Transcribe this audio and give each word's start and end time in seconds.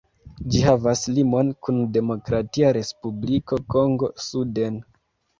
Ĝi 0.53 0.61
havas 0.67 1.01
limon 1.17 1.49
kun 1.67 1.81
Demokratia 1.97 2.71
Respubliko 2.77 3.59
Kongo 3.75 4.09
suden. 4.29 4.81